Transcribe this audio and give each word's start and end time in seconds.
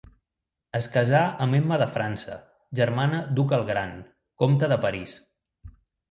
Es 0.77 0.85
casà 0.93 1.19
amb 1.43 1.57
Emma 1.57 1.75
de 1.81 1.87
França, 1.97 2.37
germana 2.79 3.19
d'Hug 3.39 3.53
el 3.59 3.67
Gran, 3.67 3.91
comte 4.45 4.71
de 4.73 4.79
París. 4.87 5.13